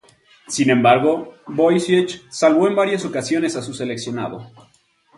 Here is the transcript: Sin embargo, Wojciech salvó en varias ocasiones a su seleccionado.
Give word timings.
Sin 0.47 0.71
embargo, 0.71 1.35
Wojciech 1.45 2.23
salvó 2.27 2.67
en 2.67 2.75
varias 2.75 3.05
ocasiones 3.05 3.55
a 3.55 3.61
su 3.61 3.75
seleccionado. 3.75 4.49